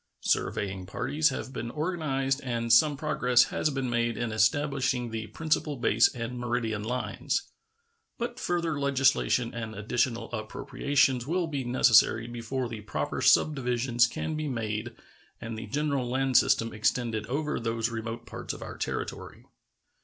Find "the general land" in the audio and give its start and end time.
15.55-16.35